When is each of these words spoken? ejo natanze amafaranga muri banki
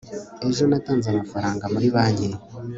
ejo 0.47 0.63
natanze 0.69 1.05
amafaranga 1.09 1.63
muri 1.73 1.87
banki 1.95 2.29